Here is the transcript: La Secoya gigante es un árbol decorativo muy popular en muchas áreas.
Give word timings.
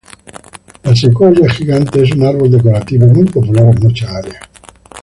La 0.81 0.95
Secoya 0.95 1.47
gigante 1.47 2.01
es 2.01 2.11
un 2.13 2.25
árbol 2.25 2.49
decorativo 2.49 3.05
muy 3.05 3.25
popular 3.25 3.65
en 3.75 3.79
muchas 3.83 4.09
áreas. 4.09 4.41